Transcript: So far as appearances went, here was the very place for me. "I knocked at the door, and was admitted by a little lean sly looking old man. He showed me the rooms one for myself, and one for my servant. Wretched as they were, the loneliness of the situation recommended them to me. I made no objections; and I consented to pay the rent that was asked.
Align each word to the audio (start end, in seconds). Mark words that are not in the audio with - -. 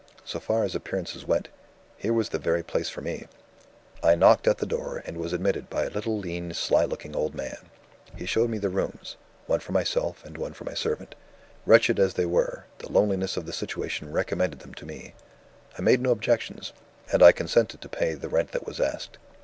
So 0.25 0.39
far 0.39 0.63
as 0.63 0.73
appearances 0.73 1.27
went, 1.27 1.49
here 1.95 2.11
was 2.11 2.29
the 2.29 2.39
very 2.39 2.63
place 2.63 2.89
for 2.89 3.01
me. 3.01 3.27
"I 4.01 4.15
knocked 4.15 4.47
at 4.47 4.57
the 4.57 4.65
door, 4.65 5.03
and 5.05 5.15
was 5.15 5.31
admitted 5.31 5.69
by 5.69 5.83
a 5.83 5.91
little 5.91 6.17
lean 6.17 6.55
sly 6.55 6.85
looking 6.85 7.15
old 7.15 7.35
man. 7.35 7.69
He 8.15 8.25
showed 8.25 8.49
me 8.49 8.57
the 8.57 8.71
rooms 8.71 9.15
one 9.45 9.59
for 9.59 9.73
myself, 9.73 10.25
and 10.25 10.39
one 10.39 10.53
for 10.53 10.63
my 10.63 10.73
servant. 10.73 11.13
Wretched 11.67 11.99
as 11.99 12.15
they 12.15 12.25
were, 12.25 12.65
the 12.79 12.91
loneliness 12.91 13.37
of 13.37 13.45
the 13.45 13.53
situation 13.53 14.11
recommended 14.11 14.61
them 14.61 14.73
to 14.73 14.87
me. 14.87 15.13
I 15.77 15.83
made 15.83 16.01
no 16.01 16.09
objections; 16.09 16.73
and 17.13 17.21
I 17.21 17.31
consented 17.31 17.79
to 17.81 17.87
pay 17.87 18.15
the 18.15 18.27
rent 18.27 18.53
that 18.53 18.65
was 18.65 18.79
asked. 18.79 19.19